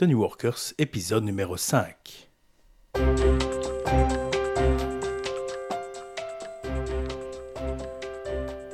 [0.00, 1.94] The New Workers, épisode numéro 5.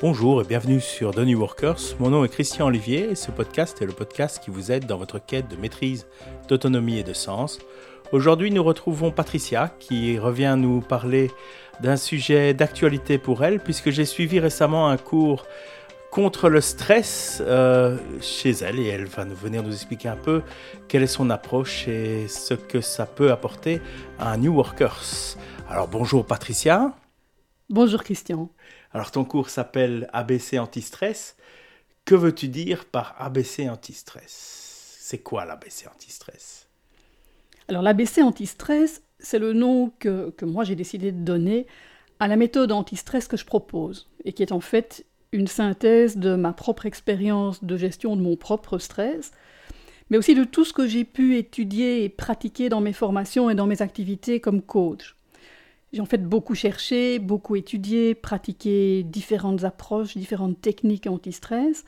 [0.00, 1.80] Bonjour et bienvenue sur The New Workers.
[1.98, 4.98] Mon nom est Christian Olivier et ce podcast est le podcast qui vous aide dans
[4.98, 6.06] votre quête de maîtrise,
[6.46, 7.58] d'autonomie et de sens.
[8.12, 11.32] Aujourd'hui, nous retrouvons Patricia qui revient nous parler
[11.80, 15.44] d'un sujet d'actualité pour elle puisque j'ai suivi récemment un cours
[16.16, 20.40] contre le stress euh, chez elle et elle va nous venir nous expliquer un peu
[20.88, 23.82] quelle est son approche et ce que ça peut apporter
[24.18, 25.36] à un New Workers.
[25.68, 26.96] Alors bonjour Patricia.
[27.68, 28.48] Bonjour Christian.
[28.94, 31.36] Alors ton cours s'appelle ABC anti-stress.
[32.06, 34.96] Que veux-tu dire par ABC anti-stress?
[34.98, 36.66] C'est quoi l'ABC anti-stress?
[37.68, 41.66] Alors l'ABC anti-stress, c'est le nom que, que moi j'ai décidé de donner
[42.20, 45.04] à la méthode anti-stress que je propose et qui est en fait
[45.36, 49.32] une synthèse de ma propre expérience de gestion de mon propre stress,
[50.08, 53.54] mais aussi de tout ce que j'ai pu étudier et pratiquer dans mes formations et
[53.54, 55.14] dans mes activités comme coach.
[55.92, 61.84] J'ai en fait beaucoup cherché, beaucoup étudié, pratiqué différentes approches, différentes techniques anti-stress.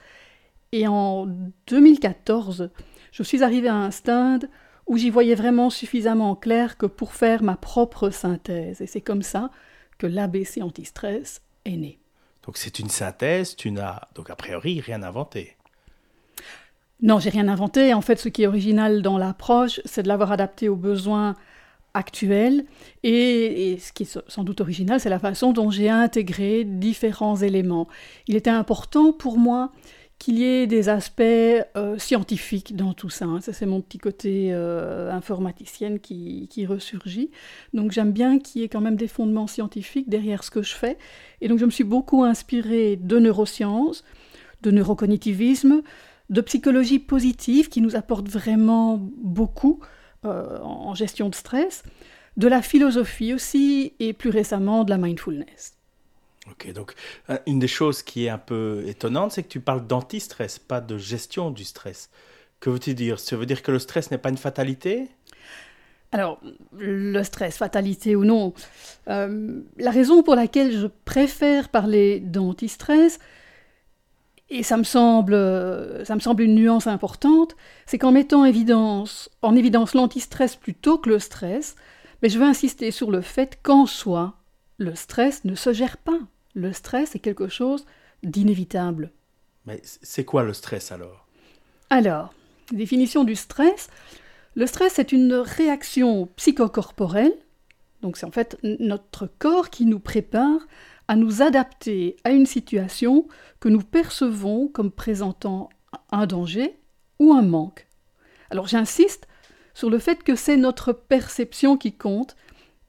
[0.73, 1.27] Et en
[1.69, 2.71] 2014,
[3.13, 4.51] je suis arrivée à un stade
[4.87, 8.81] où j'y voyais vraiment suffisamment clair que pour faire ma propre synthèse.
[8.83, 9.51] Et c'est comme ça
[9.97, 11.99] que l'ABC anti-stress est né.
[12.49, 15.55] Donc c'est une synthèse, tu n'as donc a priori rien inventé.
[17.03, 17.93] Non, j'ai rien inventé.
[17.93, 21.37] En fait, ce qui est original dans l'approche, c'est de l'avoir adapté aux besoins
[21.93, 22.65] actuelle.
[23.03, 27.87] Et, ce qui est sans doute original, c'est la façon dont j'ai intégré différents éléments.
[28.29, 29.71] Il était important pour moi
[30.19, 33.27] qu'il y ait des aspects euh, scientifiques dans tout ça.
[33.27, 33.41] Hein.
[33.41, 37.31] Ça, c'est mon petit côté euh, informaticienne qui, qui, ressurgit.
[37.73, 40.75] Donc, j'aime bien qu'il y ait quand même des fondements scientifiques derrière ce que je
[40.75, 40.99] fais.
[41.41, 44.05] Et donc, je me suis beaucoup inspirée de neurosciences,
[44.63, 45.83] de neurocognitivisme,
[46.31, 49.81] de psychologie positive qui nous apporte vraiment beaucoup
[50.25, 51.85] euh, en gestion de stress,
[52.37, 55.78] de la philosophie aussi, et plus récemment de la mindfulness.
[56.51, 56.95] Ok, donc
[57.31, 60.81] euh, une des choses qui est un peu étonnante, c'est que tu parles d'anti-stress, pas
[60.81, 62.11] de gestion du stress.
[62.61, 63.21] Que veux-tu dire?
[63.21, 65.09] Ça veut dire que le stress n'est pas une fatalité?
[66.11, 66.41] Alors,
[66.79, 68.55] le stress, fatalité ou non,
[69.09, 73.19] euh, la raison pour laquelle je préfère parler d'anti-stress,
[74.49, 75.35] et ça me semble,
[76.07, 80.97] ça me semble une nuance importante, c'est qu'en mettant en évidence, en évidence l'antistress plutôt
[80.97, 81.77] que le stress,
[82.23, 84.35] mais je veux insister sur le fait qu'en soi,
[84.79, 86.21] le stress ne se gère pas.
[86.59, 87.87] Le stress est quelque chose
[88.25, 89.13] d'inévitable.
[89.65, 91.29] Mais c'est quoi le stress alors?
[91.89, 92.35] Alors,
[92.73, 93.89] définition du stress.
[94.57, 97.33] Le stress est une réaction psychocorporelle,
[98.03, 100.59] donc c'est en fait notre corps qui nous prépare
[101.07, 103.29] à nous adapter à une situation
[103.61, 105.69] que nous percevons comme présentant
[106.11, 106.77] un danger
[107.21, 107.87] ou un manque.
[108.51, 109.29] Alors j'insiste
[109.75, 112.35] sur le fait que c'est notre perception qui compte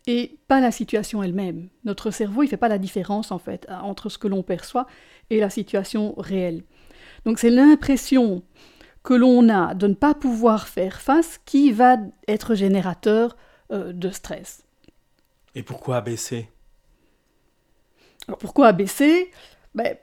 [0.09, 1.69] et pas la situation elle-même.
[1.83, 4.87] Notre cerveau, il ne fait pas la différence en fait entre ce que l'on perçoit
[5.29, 6.63] et la situation réelle.
[7.25, 8.41] Donc c'est l'impression
[9.03, 11.97] que l'on a de ne pas pouvoir faire face qui va
[12.27, 13.37] être générateur
[13.71, 14.63] euh, de stress.
[15.53, 16.49] Et pourquoi abaisser?
[18.27, 19.29] Alors pourquoi abaisser?
[19.75, 19.95] Ben,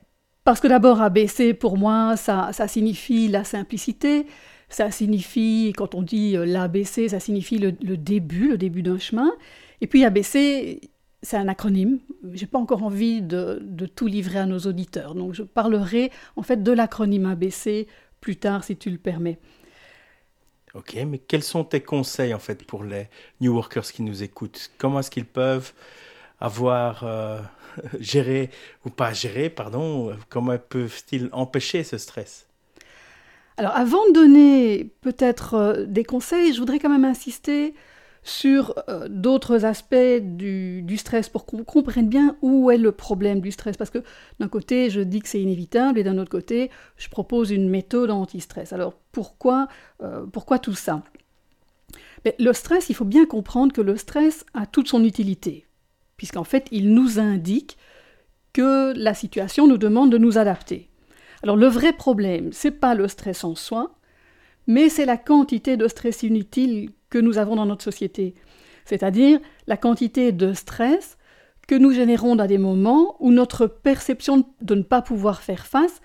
[0.45, 4.27] Parce que d'abord, abaisser, pour moi, ça, ça signifie la simplicité.
[4.69, 9.33] Ça signifie, quand on dit euh, l'ABC, ça signifie le, début, le début d'un chemin.
[9.81, 10.81] Et puis ABC,
[11.23, 11.99] c'est un acronyme.
[12.33, 15.15] J'ai pas encore envie de, de, tout livrer à nos auditeurs.
[15.15, 17.87] Donc je parlerai en fait de l'acronyme ABC
[18.21, 19.39] plus tard, si tu le permets.
[20.75, 23.09] Ok, mais quels sont tes conseils en fait pour les
[23.41, 24.71] New Workers qui nous écoutent?
[24.79, 25.73] Comment est-ce qu'ils peuvent
[26.39, 27.41] avoir euh,
[28.01, 28.51] géré
[28.85, 32.47] ou pas géré, pardon, comment peuvent-ils empêcher ce stress?
[33.57, 37.75] Alors avant de donner peut-être euh, des conseils, je voudrais quand même insister
[38.27, 43.41] sur euh, d'autres aspects du, du, stress pour qu'on comprenne bien où est le problème
[43.41, 43.77] du stress.
[43.77, 44.03] Parce que
[44.41, 48.11] d'un côté, je dis que c'est inévitable et d'un autre côté, je propose une méthode
[48.11, 48.73] anti-stress.
[48.73, 49.69] Alors pourquoi,
[50.33, 51.03] pourquoi tout ça?
[52.25, 55.67] Mais Le stress, il faut bien comprendre que le stress a toute son utilité
[56.17, 57.77] puisqu'en fait, il nous indique
[58.53, 60.89] que la situation nous demande de nous adapter.
[61.43, 63.95] Alors le vrai problème, c'est pas le stress en soi,
[64.67, 68.35] mais c'est la quantité de stress inutile que nous avons dans notre société,
[68.85, 71.17] c'est-à-dire la quantité de stress
[71.67, 76.01] que nous générons dans des moments où notre perception de ne pas pouvoir faire face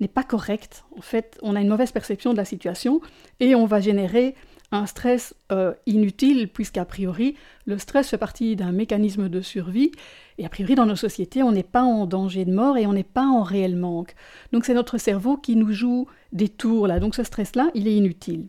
[0.00, 0.84] n'est pas correcte.
[0.96, 3.00] En fait, on a une mauvaise perception de la situation
[3.40, 4.34] et on va générer
[4.72, 7.36] un stress euh, inutile, puisqu'a priori,
[7.66, 9.92] le stress fait partie d'un mécanisme de survie,
[10.38, 12.92] et a priori, dans nos sociétés, on n'est pas en danger de mort et on
[12.92, 14.14] n'est pas en réel manque.
[14.52, 17.00] Donc c'est notre cerveau qui nous joue des tours, là.
[17.00, 18.46] Donc ce stress-là, il est inutile.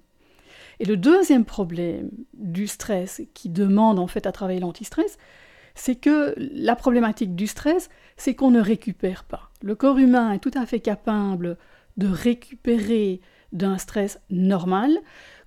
[0.80, 5.18] Et le deuxième problème du stress qui demande en fait à travailler l'antistress,
[5.76, 9.52] c'est que la problématique du stress, c'est qu'on ne récupère pas.
[9.62, 11.58] Le corps humain est tout à fait capable
[11.98, 13.22] de récupérer
[13.54, 14.92] d'un stress normal.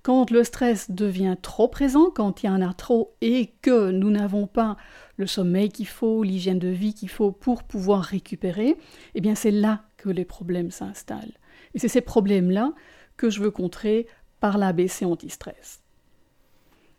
[0.03, 4.09] Quand le stress devient trop présent, quand il y en a trop et que nous
[4.09, 4.75] n'avons pas
[5.17, 8.77] le sommeil qu'il faut, l'hygiène de vie qu'il faut pour pouvoir récupérer,
[9.13, 11.37] eh bien c'est là que les problèmes s'installent.
[11.75, 12.73] Et c'est ces problèmes-là
[13.15, 14.07] que je veux contrer
[14.39, 15.81] par l'ABC anti-stress.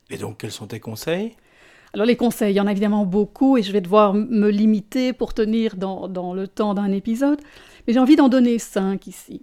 [0.08, 1.34] Et donc, quels sont tes conseils?
[1.94, 5.12] Alors les conseils, il y en a évidemment beaucoup et je vais devoir me limiter
[5.12, 7.40] pour tenir dans, dans le temps d'un épisode,
[7.86, 9.42] mais j'ai envie d'en donner cinq ici.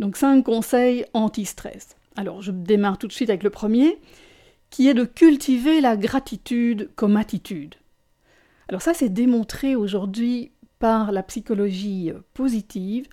[0.00, 1.96] Donc cinq conseils anti-stress.
[2.16, 3.98] Alors je démarre tout de suite avec le premier,
[4.70, 7.74] qui est de cultiver la gratitude comme attitude.
[8.68, 13.06] Alors ça c'est démontré aujourd'hui par la psychologie positive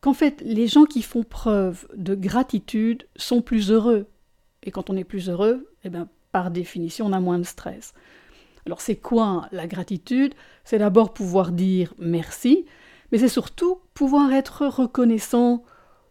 [0.00, 4.06] qu'en fait les gens qui font preuve de gratitude sont plus heureux.
[4.62, 7.94] Et quand on est plus heureux, eh bien, par définition, on a moins de stress.
[8.66, 10.34] Alors c'est quoi la gratitude?
[10.64, 12.66] C'est d'abord pouvoir dire merci,
[13.10, 15.64] mais c'est surtout pouvoir être reconnaissant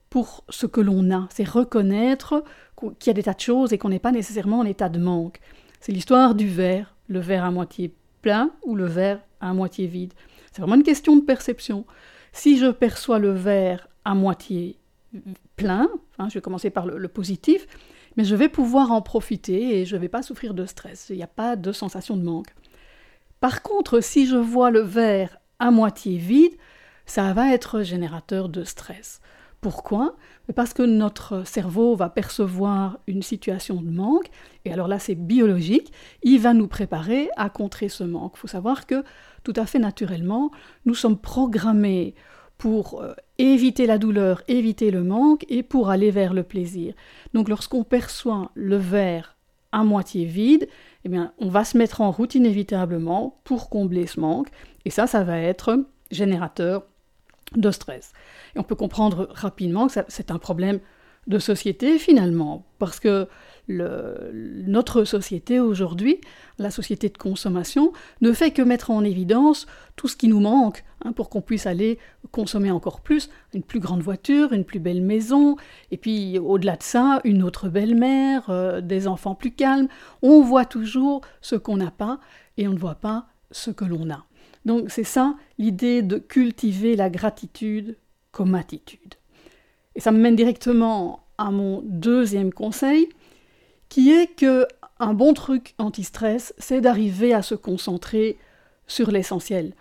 [0.10, 1.28] pour ce que l'on a.
[1.32, 2.44] C'est reconnaître
[2.78, 5.00] qu'il y a des tas de choses et qu'on n'est pas nécessairement en état de
[5.00, 5.40] manque.
[5.80, 10.14] C'est l'histoire du verre, le verre à moitié plein ou le verre à moitié vide.
[10.52, 11.86] C'est vraiment une question de perception.
[12.32, 14.78] Si je perçois le verre à moitié
[15.56, 17.68] plein, hein, je vais commencer par le positif,
[18.18, 21.08] mais je vais pouvoir en profiter et je ne vais pas souffrir de stress.
[21.10, 22.54] Il n'y a pas de sensation de manque.
[23.40, 26.54] Par contre, si je vois le verre à moitié vide,
[27.06, 29.22] ça va être générateur de stress.
[29.62, 30.16] Pourquoi?
[30.56, 34.30] Parce que notre cerveau va percevoir une situation de manque,
[34.64, 35.92] et alors là c'est biologique,
[36.24, 38.34] il va nous préparer à contrer ce manque.
[38.36, 39.04] Il faut savoir que
[39.44, 40.52] tout à fait naturellement,
[40.86, 42.16] nous sommes programmés
[42.58, 46.94] pour euh, éviter la douleur, éviter le manque et pour aller vers le plaisir.
[47.34, 49.38] Donc lorsqu'on perçoit le verre
[49.72, 50.68] à moitié vide,
[51.06, 54.50] eh bien, on va se mettre en route inévitablement pour combler ce manque
[54.86, 56.84] et ça, ça va être générateur
[57.56, 58.14] de stress.
[58.56, 60.80] Et on peut comprendre rapidement que c'est un problème
[61.28, 63.28] de société finalement, parce que
[63.68, 66.20] notre société aujourd'hui,
[66.58, 70.84] la société de consommation, ne fait que mettre en évidence tout ce qui nous manque
[71.06, 72.00] hein, pour qu'on puisse aller
[72.32, 75.56] consommer encore plus, une plus grande voiture, une plus belle maison,
[75.92, 79.88] et puis au-delà de ça, une autre belle-mère, euh, des enfants plus calmes.
[80.24, 82.20] On voit toujours ce qu'on n'a pas
[82.58, 84.26] et on ne voit pas ce que l'on a.
[84.66, 87.98] Donc c'est ça l'idée de cultiver la gratitude
[88.32, 89.16] comme attitude.
[89.96, 93.10] Et ça me mène directement à mon deuxième conseil,
[93.88, 94.68] qui est que
[95.00, 98.38] un bon truc anti-stress, c'est d'arriver à se concentrer
[98.88, 99.74] sur l'essentiel.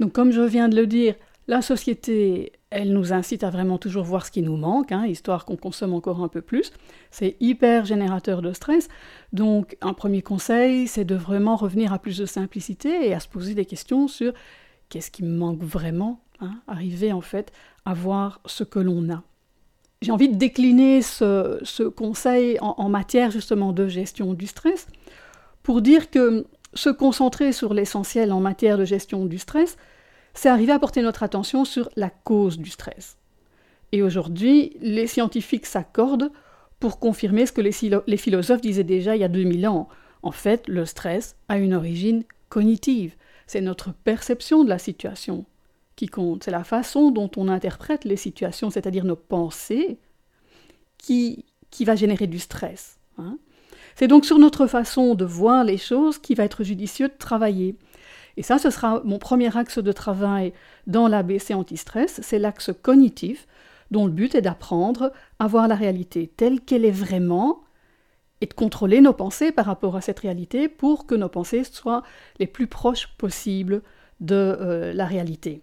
[0.00, 1.14] Donc comme je viens de le dire,
[1.48, 5.44] la société, elle nous incite à vraiment toujours voir ce qui nous manque, hein, histoire
[5.44, 6.72] qu'on consomme encore un peu plus.
[7.10, 8.88] C'est hyper générateur de stress.
[9.32, 13.28] Donc un premier conseil, c'est de vraiment revenir à plus de simplicité et à se
[13.28, 14.32] poser des questions sur
[14.88, 17.52] qu'est-ce qui me manque vraiment, hein, arriver en fait
[17.84, 19.22] à voir ce que l'on a
[20.02, 24.88] j'ai envie de décliner ce, conseil en, matière justement de gestion du stress
[25.62, 29.76] pour dire que se concentrer sur l'essentiel en matière de gestion du stress,
[30.34, 33.16] c'est arriver à porter notre attention sur la cause du stress.
[33.92, 36.30] Et aujourd'hui, les scientifiques s'accordent
[36.80, 39.88] pour confirmer ce que les, philosophes disaient déjà il y a 2000 ans.
[40.22, 43.14] En fait, le stress a une origine cognitive.
[43.46, 45.44] C'est notre perception de la situation
[45.94, 49.98] qui compte, c'est la façon dont on interprète les situations, c'est-à-dire nos pensées,
[50.96, 52.98] qui, qui va générer du stress.
[53.18, 53.38] Hein.
[53.94, 57.76] C'est donc sur notre façon de voir les choses qui va être judicieux de travailler.
[58.36, 60.52] Et ça, ce sera mon premier axe de travail
[60.86, 63.46] dans l'ABC anti-stress, c'est l'axe cognitif,
[63.90, 67.62] dont le but est d'apprendre à voir la réalité telle qu'elle est vraiment
[68.40, 72.02] et de contrôler nos pensées par rapport à cette réalité pour que nos pensées soient
[72.40, 73.82] les plus proches possibles
[74.20, 75.60] de euh, la réalité.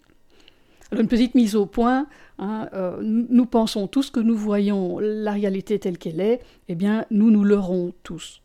[0.92, 2.08] Alors une petite mise au point,
[2.38, 7.06] hein, euh, nous pensons tous que nous voyons la réalité telle qu'elle est, eh bien
[7.12, 8.42] nous nous leurrons tous.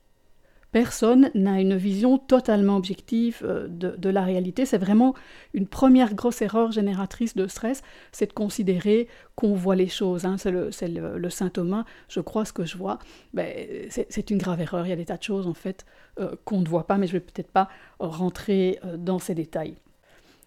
[0.74, 4.66] Personne n'a une vision totalement objective euh, de, la réalité.
[4.66, 5.14] C'est vraiment
[5.52, 10.24] une première grosse erreur génératrice de stress, c'est de considérer qu'on voit les choses.
[10.24, 10.34] Hein.
[10.36, 12.98] C'est le, saint Thomas, je crois ce que je vois.
[13.34, 13.48] Ben,
[13.88, 14.84] c'est une grave erreur.
[14.84, 15.86] Il y a des tas de choses en fait
[16.18, 17.68] euh, qu'on ne voit pas, mais je ne vais peut-être pas
[18.00, 19.76] rentrer dans ces détails.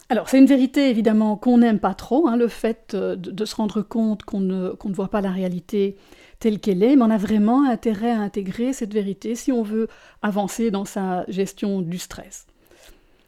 [0.09, 3.55] Alors, c'est une vérité évidemment qu'on n'aime pas trop, hein, le fait euh, de, se
[3.55, 5.97] rendre compte qu'on ne, voit pas la réalité
[6.39, 9.87] telle qu'elle est, mais on a vraiment intérêt à intégrer cette vérité si on veut
[10.21, 12.47] avancer dans sa gestion du stress.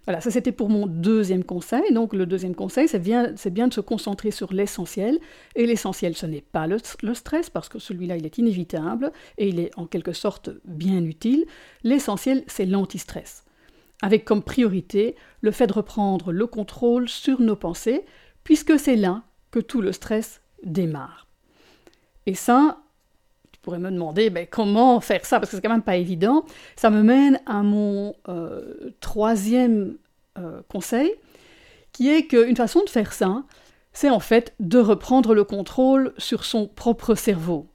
[0.06, 1.94] Voilà, ça c'était pour mon deuxième conseil.
[1.94, 5.20] Donc le deuxième conseil, c'est bien, de se concentrer sur l'essentiel.
[5.56, 9.50] Et l'essentiel, ce n'est pas le, le, stress, parce que celui-là, il est inévitable et
[9.50, 11.46] il est en quelque sorte bien utile.
[11.84, 13.44] L'essentiel, c'est l'antistress.
[14.02, 18.06] Avec comme priorité le fait de reprendre le contrôle sur nos pensées,
[18.44, 21.28] puisque c'est là que tout le stress démarre.
[22.26, 22.78] Et ça,
[23.52, 26.46] tu pourrais me demander ben, comment faire ça, parce que c'est quand même pas évident.
[26.76, 29.98] Ça me mène à mon euh, troisième
[30.38, 31.12] euh, conseil,
[31.92, 33.44] qui est qu'une façon de faire ça,
[33.92, 37.68] c'est en fait de reprendre le contrôle sur son propre cerveau.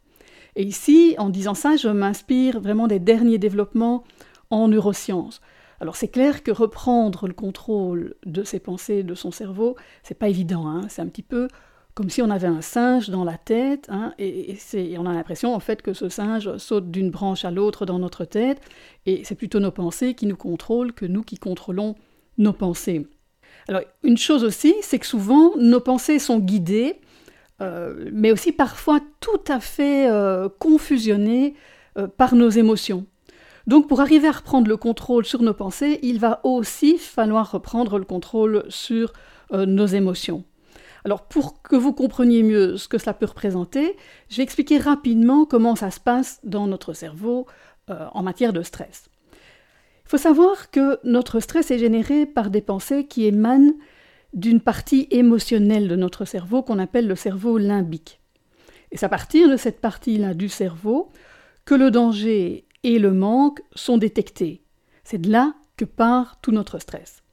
[0.56, 4.04] Et ici, en disant ça, je m'inspire vraiment des derniers développements
[4.50, 5.40] en neurosciences.
[5.84, 10.30] Alors c'est clair que reprendre le contrôle de ses pensées, de son cerveau, c'est pas
[10.30, 10.66] évident.
[10.66, 10.86] Hein.
[10.88, 11.46] c'est un petit peu
[11.92, 14.56] comme si on avait un singe dans la tête, hein, et,
[14.98, 18.24] on a l'impression en fait que ce singe saute d'une branche à l'autre dans notre
[18.24, 18.62] tête,
[19.04, 21.96] et c'est plutôt nos pensées qui nous contrôlent que nous qui contrôlons
[22.38, 23.06] nos pensées.
[23.68, 26.98] Alors une chose aussi, c'est que souvent nos pensées sont guidées,
[27.60, 31.56] euh, mais aussi parfois tout à fait euh, confusionnées
[31.98, 33.04] euh, par nos émotions.
[33.66, 37.98] Donc pour arriver à reprendre le contrôle sur nos pensées, il va aussi falloir reprendre
[37.98, 39.12] le contrôle sur
[39.52, 40.44] nos émotions.
[41.04, 43.96] Alors pour que vous compreniez mieux ce que cela peut représenter,
[44.30, 47.46] je vais expliquer rapidement comment ça se passe dans notre cerveau
[47.90, 49.10] euh, en matière de stress.
[50.06, 53.74] Il faut savoir que notre stress est généré par des pensées qui émanent
[54.32, 58.20] d'une partie émotionnelle de notre cerveau qu'on appelle le cerveau limbique.
[58.90, 61.10] Et c'est à partir de cette partie-là du cerveau
[61.66, 64.62] que le danger et le manque sont détectés.
[65.02, 67.24] C'est de là que part tout notre stress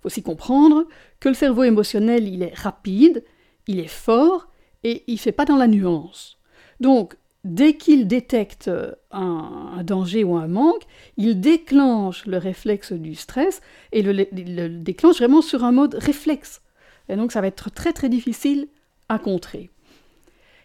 [0.00, 0.86] faut aussi comprendre
[1.20, 3.24] que le cerveau émotionnel, il est rapide,
[3.66, 4.48] il est fort
[4.84, 6.38] et il ne fait pas dans la nuance.
[6.80, 8.70] Donc, dès qu'il détecte
[9.10, 10.82] un, danger ou un manque,
[11.16, 13.60] il déclenche le réflexe du stress
[13.92, 16.62] et le, le, déclenche vraiment sur un mode réflexe.
[17.08, 18.68] Et donc, ça va être très très difficile
[19.08, 19.70] à contrer.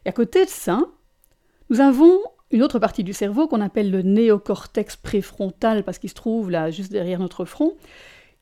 [0.06, 0.86] Et à côté de ça,
[1.70, 2.20] nous avons
[2.51, 6.72] une autre partie du cerveau qu'on appelle le néocortex préfrontal parce qu'il se trouve là
[6.72, 7.75] juste derrière notre front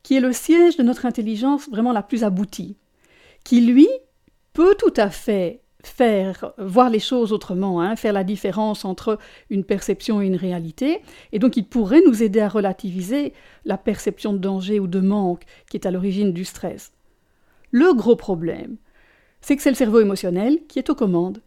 [0.02, 2.76] qui est le siège de notre intelligence vraiment la plus aboutie,
[3.44, 3.88] qui lui
[4.52, 9.64] peut tout à fait faire voir les choses autrement, hein, faire la différence entre une
[9.64, 11.00] perception et une réalité,
[11.32, 13.32] et donc il pourrait nous aider à relativiser
[13.64, 16.92] la perception de danger ou de manque qui est à l'origine du stress.
[17.70, 18.76] Le gros problème,
[19.40, 21.40] c'est que c'est le cerveau émotionnel qui est aux commandes,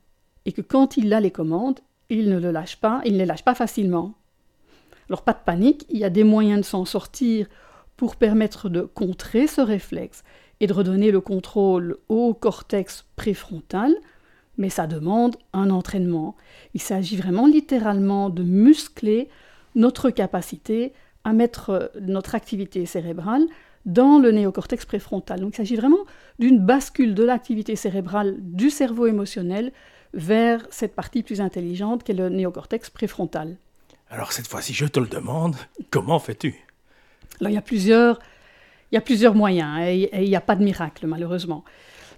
[0.45, 1.79] et que quand il a les commandes,
[2.09, 4.13] il ne le lâche pas, il ne les lâche pas facilement.
[5.09, 7.47] Alors pas de panique, il y a des moyens de s'en sortir
[7.97, 10.23] pour permettre de contrer ce réflexe
[10.59, 13.93] et de redonner le contrôle au cortex préfrontal,
[14.57, 16.35] mais ça demande un entraînement.
[16.73, 19.29] Il s'agit vraiment littéralement de muscler
[19.75, 20.93] notre capacité
[21.23, 23.45] à mettre notre activité cérébrale
[23.85, 25.39] dans le néocortex préfrontal.
[25.39, 26.05] Donc il s'agit vraiment
[26.39, 29.71] d'une bascule de l'activité cérébrale du cerveau émotionnel
[30.13, 33.57] vers cette partie plus intelligente qu'est le néocortex préfrontal.
[34.09, 35.55] Alors cette fois-ci, je te le demande,
[35.89, 36.55] comment fais-tu?
[37.39, 38.19] Alors il y a plusieurs,
[38.91, 41.63] il y a plusieurs moyens hein, et, il n'y a pas de miracle malheureusement.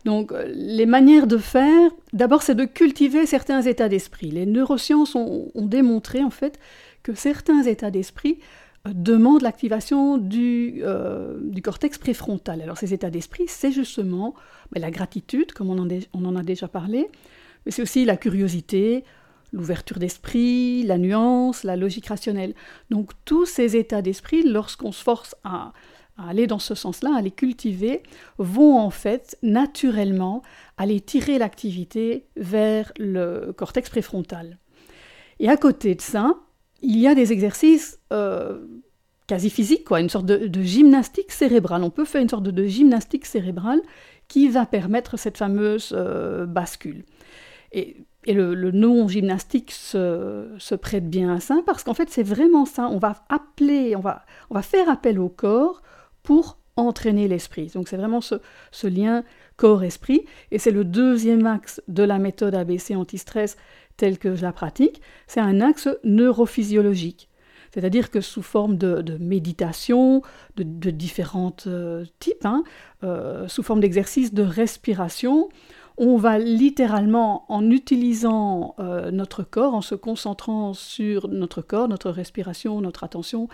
[0.04, 4.30] Donc euh, les manières de faire, d'abord c'est de cultiver certains états d'esprit.
[4.30, 6.60] Les neurosciences ont, démontré en fait
[7.02, 8.40] que certains états d'esprit
[8.88, 12.62] euh, demandent l'activation du, euh, du, cortex préfrontal.
[12.62, 14.36] Alors ces états d'esprit, c'est justement
[14.72, 17.10] ben, la gratitude, comme on en, on en, a déjà parlé,
[17.66, 19.04] mais c'est aussi la curiosité,
[19.54, 22.54] l'ouverture d'esprit, la nuance, la logique rationnelle.
[22.90, 25.74] Donc tous ces états d'esprit, lorsqu'on se force à,
[26.18, 28.04] aller dans ce sens-là, à les cultiver,
[28.38, 30.44] vont en fait naturellement
[30.78, 34.58] aller tirer l'activité vers le cortex préfrontal.
[35.40, 36.36] Et à côté de ça,
[36.82, 38.60] il y a des exercices euh,
[39.28, 41.84] quasi physiques, quoi, une sorte de, gymnastique cérébrale.
[41.84, 43.82] On peut faire une sorte de, gymnastique cérébrale
[44.28, 47.04] qui va permettre cette fameuse euh, bascule.
[47.72, 52.66] Et et le, nom gymnastique se, prête bien à ça parce qu'en fait c'est vraiment
[52.66, 52.88] ça.
[52.88, 55.82] On va appeler, on va, on va faire appel au corps
[56.24, 57.72] pour entraîner l'esprit.
[57.74, 58.40] Donc c'est vraiment ce,
[58.88, 59.24] lien
[59.58, 60.26] corps-esprit.
[60.52, 63.58] Et c'est le deuxième axe de la méthode ABC anti-stress
[63.96, 65.02] telle que je la pratique.
[65.28, 67.30] C'est un axe neurophysiologique.
[67.72, 70.22] C'est-à-dire que sous forme de, méditation,
[70.56, 72.64] de, différents euh, types, hein,
[73.04, 75.50] euh, sous forme d'exercice de respiration,
[75.98, 82.12] on va littéralement, en utilisant euh, notre corps, en se concentrant sur notre corps, notre
[82.12, 83.48] respiration, notre attention,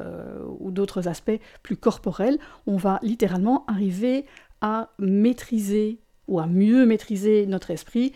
[0.00, 4.26] euh, ou d'autres aspects plus corporels, on va littéralement arriver
[4.60, 8.12] à maîtriser ou à mieux maîtriser notre esprit,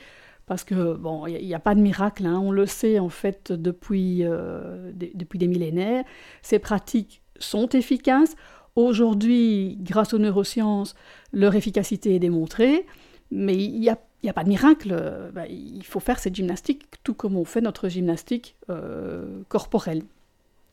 [0.47, 2.40] parce que bon, il n'y a, pas de miracle, hein.
[2.42, 6.04] on le sait en fait depuis, euh, depuis des millénaires.
[6.42, 8.35] Ces pratiques sont efficaces
[8.75, 10.94] aujourd'hui, grâce aux neurosciences,
[11.32, 12.87] leur efficacité est démontrée,
[13.30, 15.30] mais il n'y a, a, pas de miracle.
[15.32, 20.02] Ben, il faut faire cette gymnastique tout comme on fait notre gymnastique euh, corporelle.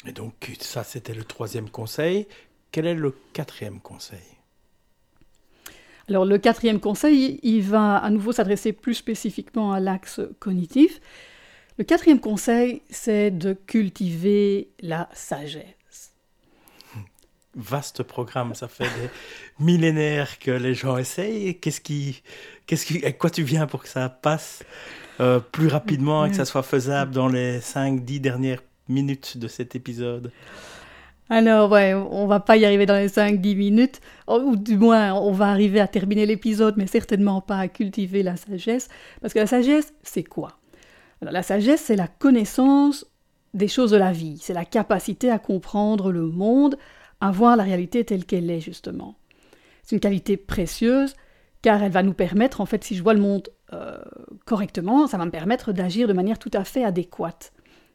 [0.05, 2.27] Et donc ça, c'était le troisième conseil.
[2.71, 4.19] Quel est le quatrième conseil?
[6.07, 11.01] Alors le quatrième conseil, il va à nouveau s'adresser plus spécifiquement à l'axe cognitif.
[11.77, 15.65] Le quatrième conseil, c'est de cultiver la sagesse.
[17.55, 19.09] Vaste programme, ça fait des
[19.59, 21.57] millénaires que les gens essayent.
[21.59, 22.21] Qu'est-ce qui,
[22.65, 24.63] qu'est-ce qui, quoi tu viens pour que ça passe
[25.21, 29.75] euh, plus rapidement et que ça soit faisable dans les 5-10 dernières minutes de cet
[29.75, 30.31] épisode?
[31.29, 35.31] Alors, ouais, on va pas y arriver dans les 5-10 minutes, ou du moins, on
[35.31, 38.89] va arriver à terminer l'épisode, mais certainement pas à cultiver la sagesse,
[39.21, 40.59] parce que la sagesse, c'est quoi?
[41.21, 43.07] Alors, la sagesse, c'est la connaissance
[43.55, 46.77] des choses de la vie, c'est la capacité à comprendre le monde,
[47.21, 49.15] à voir la réalité telle qu'elle est, justement.
[49.83, 51.15] C'est une qualité précieuse,
[51.61, 53.97] car elle va nous permettre, en fait, si je vois le monde euh,
[54.45, 57.53] correctement, ça va me permettre d'agir de manière tout à fait adéquate.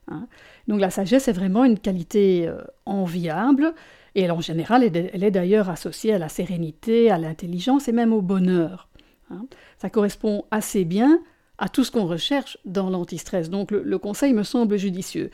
[0.09, 0.27] Hein.
[0.67, 3.75] Donc la sagesse est vraiment une qualité euh, enviable,
[4.15, 8.23] et en général, elle est d'ailleurs associée à la sérénité, à l'intelligence et même au
[8.23, 8.89] bonheur.
[9.31, 9.47] Hein.
[9.79, 11.21] Ça correspond assez bien
[11.59, 13.51] à tout ce qu'on recherche dans l'antistress.
[13.51, 15.31] Donc le, conseil me semble judicieux.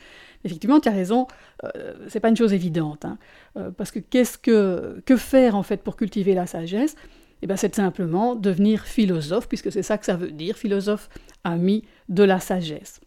[0.47, 1.27] Effectivement, tu as raison,
[1.63, 3.17] euh, c'est pas une chose évidente, hein.
[3.57, 6.95] euh, parce que qu'est-ce que que faire en fait pour cultiver la sagesse?
[7.43, 11.09] Eh ben, c'est simplement devenir philosophe, puisque c'est ça que ça veut dire, philosophe
[11.43, 12.99] ami de la sagesse.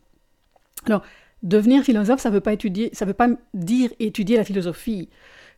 [0.87, 1.03] Alors,
[1.43, 5.09] Devenir philosophe, ça ne veut, pas étudier, ça veut pas dire étudier la philosophie.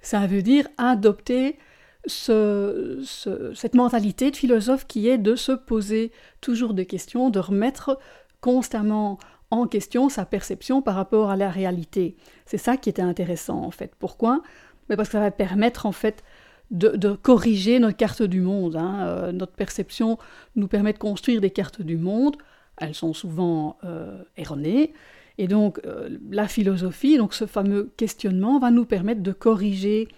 [0.00, 1.58] Ça veut dire adopter
[2.06, 7.98] cette mentalité de philosophe qui est de se poser toujours des questions, de remettre
[8.40, 9.18] constamment
[9.52, 12.16] en question sa perception par rapport à la réalité.
[12.46, 13.92] C'est ça qui était intéressant en fait.
[13.98, 14.42] Pourquoi?
[14.88, 16.24] Mais Parce que ça va permettre en fait
[16.70, 18.76] de, corriger notre carte du monde.
[18.76, 19.06] Hein.
[19.06, 20.16] Euh, notre perception
[20.56, 22.36] nous permet de construire des cartes du monde.
[22.78, 24.94] Elles sont souvent euh, erronées.
[25.36, 30.08] Et donc euh, la philosophie, donc ce fameux questionnement, va nous permettre de corriger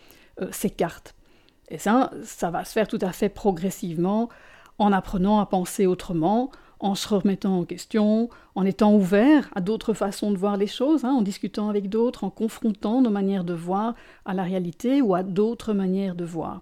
[0.53, 1.15] ces cartes.
[1.71, 4.29] Et ça, ça va se faire tout à fait progressivement
[4.79, 6.51] en apprenant à penser autrement,
[6.85, 11.07] en se remettant en question, en étant ouvert à d'autres façons de voir les choses,
[11.07, 13.95] hein, en discutant avec d'autres, en confrontant nos manières de voir
[14.27, 16.61] à la réalité ou à d'autres manières de voir.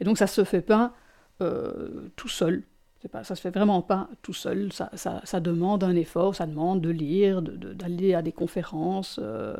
[0.00, 0.92] Et donc ça ne se fait pas
[1.40, 2.64] euh, tout seul.
[3.12, 4.70] Pas, ça se fait vraiment pas tout seul.
[4.72, 9.20] Ça, demande un effort, ça demande de lire, d'aller à des conférences.
[9.22, 9.56] Euh,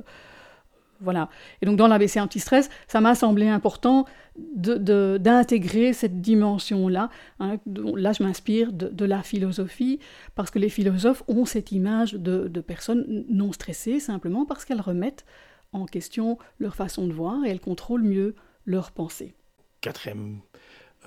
[1.00, 1.28] voilà.
[1.62, 7.10] Et donc dans l'ABC anti-stress, ça m'a semblé important d'intégrer cette dimension-là.
[7.40, 7.58] Hein.
[7.66, 9.98] Là, je m'inspire de, la philosophie,
[10.34, 15.24] parce que les philosophes ont cette image de, personnes non stressées, simplement parce qu'elles remettent
[15.72, 18.34] en question leur façon de voir et elles contrôlent mieux
[18.66, 19.34] leurs pensées.
[19.80, 20.40] Quatrième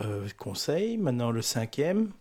[0.01, 2.11] euh, conseil, maintenant le cinquième.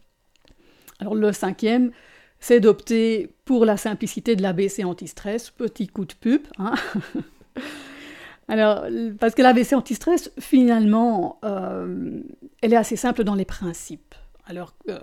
[0.98, 1.90] Alors le cinquième,
[2.38, 6.42] c'est d'opter pour la simplicité de l'ABC anti-stress, petit coup de pub.
[6.58, 6.74] Hein.
[8.48, 8.84] Alors,
[9.18, 12.20] parce que l'ABC anti-stress, finalement, euh,
[12.60, 14.14] elle est assez simple dans les principes.
[14.46, 14.98] Alors, euh,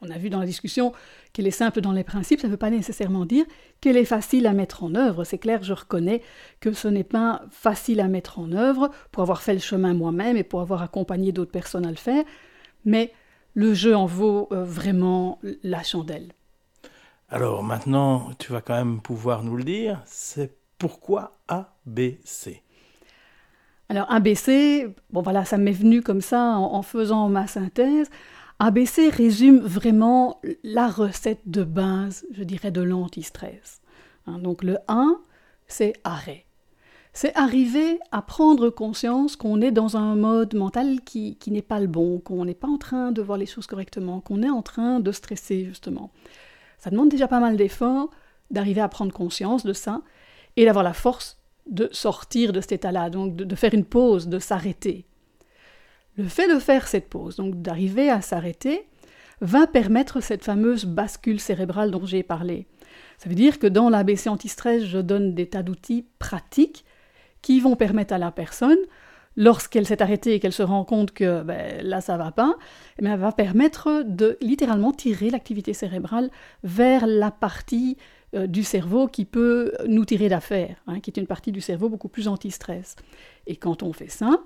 [0.00, 0.92] on a vu dans la discussion
[1.32, 3.44] qu'elle est simple dans les principes, ça ne veut pas nécessairement dire
[3.80, 5.24] qu'elle est facile à mettre en œuvre.
[5.24, 6.22] C'est clair, je reconnais
[6.60, 10.36] que ce n'est pas facile à mettre en œuvre pour avoir fait le chemin moi-même
[10.36, 12.24] et pour avoir accompagné d'autres personnes à le faire,
[12.84, 13.12] mais
[13.54, 16.32] le jeu en vaut euh, vraiment la chandelle.
[17.28, 20.00] Alors maintenant, tu vas quand même pouvoir nous le dire,
[20.78, 22.62] pourquoi ABC
[23.88, 28.08] Alors ABC, bon voilà, ça m'est venu comme ça en, faisant ma synthèse.
[28.58, 33.80] ABC résume vraiment la recette de base, je dirais, de l'antistress.
[34.26, 35.18] Hein, donc le 1,
[35.66, 36.46] c'est arrêt
[37.16, 41.86] c'est arriver à prendre conscience qu'on est dans un mode mental qui, n'est pas le
[41.86, 45.00] bon, qu'on n'est pas en train de voir les choses correctement, qu'on est en train
[45.00, 46.10] de stresser justement.
[46.76, 48.10] Ça demande déjà pas mal d'efforts
[48.50, 50.02] d'arriver à prendre conscience de ça
[50.56, 54.38] et d'avoir la force de sortir de cet état-là, donc de, faire une pause, de
[54.38, 55.06] s'arrêter.
[56.16, 58.86] Le fait de faire cette pause, donc d'arriver à s'arrêter,
[59.40, 62.66] va permettre cette fameuse bascule cérébrale dont j'ai parlé.
[63.18, 66.84] Ça veut dire que dans l'ABC anti-stress, je donne des tas d'outils pratiques
[67.42, 68.78] qui vont permettre à la personne,
[69.36, 72.54] lorsqu'elle s'est arrêtée et qu'elle se rend compte que ben, là ça va pas,
[72.98, 76.30] eh va permettre de littéralement tirer l'activité cérébrale
[76.64, 77.98] vers la partie
[78.36, 81.88] euh, du cerveau qui peut nous tirer d'affaire, hein, qui est une partie du cerveau
[81.88, 82.96] beaucoup plus anti-stress.
[83.46, 84.40] Et quand on fait ça,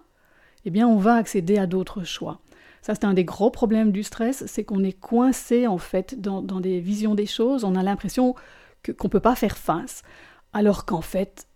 [0.64, 2.40] eh bien on va accéder à d'autres choix.
[2.82, 6.42] Ça, c'est un des gros problèmes du stress, c'est qu'on est coincé en fait dans,
[6.42, 8.34] des visions des choses, on a l'impression
[8.84, 10.02] qu'on ne peut pas faire face,
[10.52, 11.46] alors qu'en fait,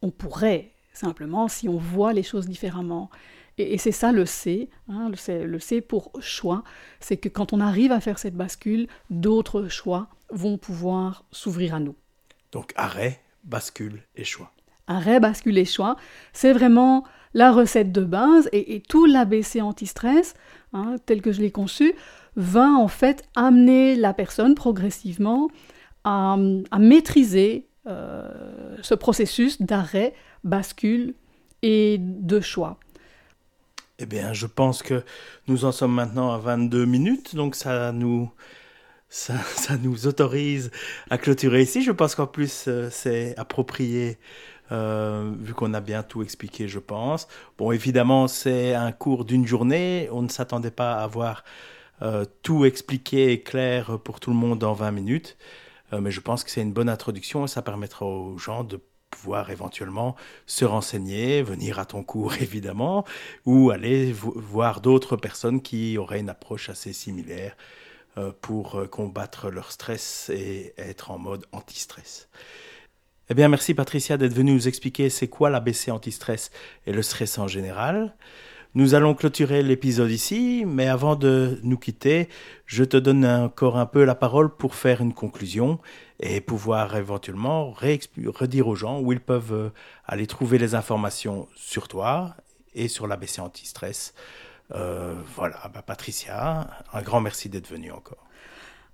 [0.00, 3.10] on pourrait simplement si on voit les choses différemment.
[3.58, 6.64] Et, c'est ça le C, hein, le C, pour choix,
[7.00, 11.80] c'est que quand on arrive à faire cette bascule, d'autres choix vont pouvoir s'ouvrir à
[11.80, 11.94] nous.
[12.50, 14.50] Donc arrêt, bascule et choix.
[14.86, 15.96] Arrêt, bascule et choix,
[16.32, 20.34] c'est vraiment la recette de base et, tout l'ABC anti-stress,
[20.72, 21.94] hein, tel que je l'ai conçu,
[22.36, 25.48] va en fait amener la personne progressivement
[26.04, 26.36] à,
[26.78, 30.14] maîtriser euh, ce processus d'arrêt,
[30.44, 31.14] bascule
[31.62, 32.78] et de choix.
[33.98, 35.04] Eh bien, je pense que
[35.46, 38.30] nous en sommes maintenant à 22 minutes, donc ça nous,
[39.12, 40.70] ça, nous autorise
[41.10, 41.82] à clôturer ici.
[41.82, 44.16] Je pense qu'en plus, euh, c'est approprié,
[44.72, 47.28] euh, vu qu'on a bien tout expliqué, je pense.
[47.58, 50.08] Bon, évidemment, c'est un cours d'une journée.
[50.12, 51.44] On ne s'attendait pas à avoir
[52.00, 55.36] euh, tout expliqué et clair pour tout le monde en 20 minutes.
[55.92, 59.50] mais je pense que c'est une bonne introduction et ça permettra aux gens de pouvoir
[59.50, 63.04] éventuellement se renseigner, venir à ton cours évidemment,
[63.44, 67.54] ou aller voir d'autres personnes qui auraient une approche assez similaire
[68.40, 72.28] pour euh, combattre leur stress et être en mode anti-stress.
[73.30, 76.50] Eh bien, merci Patricia d'être venue nous expliquer c'est quoi l'ABC anti-stress
[76.86, 78.14] et le stress en général.
[78.74, 82.30] Nous allons clôturer l'épisode ici, mais avant de nous quitter,
[82.64, 85.78] je te donne encore un peu la parole pour faire une conclusion
[86.20, 89.70] et pouvoir éventuellement redire aux gens où ils peuvent euh,
[90.06, 92.34] aller trouver les informations sur toi
[92.74, 94.14] et sur l'ABC anti-stress.
[94.74, 98.26] Euh, voilà, bah, Patricia, un grand merci d'être venue encore.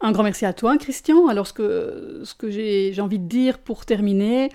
[0.01, 1.29] Un grand merci à toi, Christian.
[1.29, 4.51] Alors, ce que, ce que j'ai envie de dire pour terminer,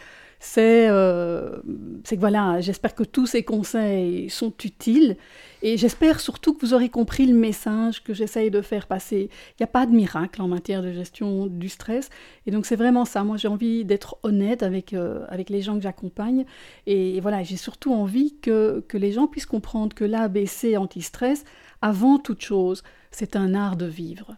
[0.58, 1.58] euh,
[2.04, 5.18] c'est que voilà, j'espère que tous ces conseils sont utiles
[5.62, 9.30] et j'espère surtout que vous aurez compris le message que j'essaye de faire passer.
[9.52, 12.10] Il n'y a pas de miracle en matière de gestion du stress
[12.46, 13.24] et donc c'est vraiment ça.
[13.24, 16.46] Moi j'ai envie d'être honnête avec, euh, avec les gens que j'accompagne
[16.88, 21.46] et, voilà, j'ai surtout envie que, que les gens puissent comprendre que l'ABC anti-stress,
[21.82, 24.36] avant toute chose, c'est un art de vivre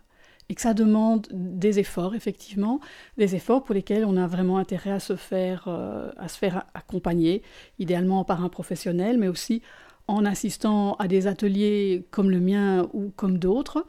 [0.49, 2.79] et que ça demande des efforts, effectivement,
[3.17, 6.65] des efforts pour lesquels on a vraiment intérêt à se faire, euh, à se faire
[6.73, 7.41] accompagner,
[7.79, 9.62] idéalement par un professionnel, mais aussi
[10.08, 13.86] en assistant à des ateliers comme le mien ou comme d'autres.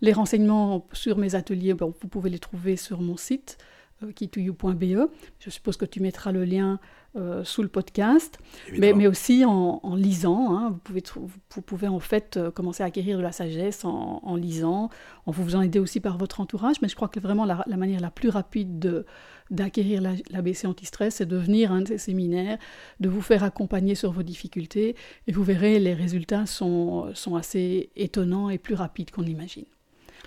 [0.00, 3.58] Les renseignements sur mes ateliers, vous pouvez les trouver sur mon site
[4.02, 5.10] euh, kitouyou.be.
[5.40, 6.78] Je suppose que tu mettras le lien
[7.16, 8.38] euh, sous le podcast,
[8.76, 10.54] mais, mais, aussi en, lisant.
[10.54, 10.68] Hein.
[10.70, 14.90] vous, pouvez, vous pouvez en fait euh, commencer à acquérir de la sagesse en, lisant,
[15.24, 16.76] en vous faisant aider aussi par votre entourage.
[16.82, 19.06] Mais je crois que vraiment la, manière la plus rapide
[19.50, 22.58] d'acquérir l'ABC anti-stress, c'est de venir à un de ces séminaires,
[23.00, 24.94] de vous faire accompagner sur vos difficultés,
[25.26, 29.64] et vous verrez, les résultats sont, sont assez étonnants et plus rapides qu'on l'imagine.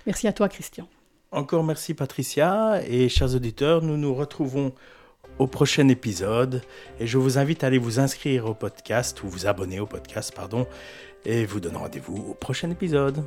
[0.04, 0.88] Merci à toi, Christian.
[1.30, 4.74] Encore merci, Patricia, et chers auditeurs, nous nous retrouvons
[5.38, 6.62] au prochain épisode.
[7.00, 10.32] Et je vous invite à aller vous inscrire au podcast ou vous abonner au podcast,
[10.34, 10.66] pardon.
[11.24, 13.24] Et vous donne rendez-vous au prochain épisode.